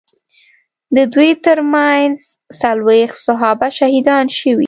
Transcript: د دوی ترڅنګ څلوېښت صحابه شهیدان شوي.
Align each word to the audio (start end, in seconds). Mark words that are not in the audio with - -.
د 0.95 0.97
دوی 1.13 1.29
ترڅنګ 1.45 2.09
څلوېښت 2.59 3.17
صحابه 3.27 3.67
شهیدان 3.77 4.25
شوي. 4.39 4.55